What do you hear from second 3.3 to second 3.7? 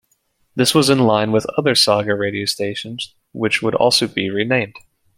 which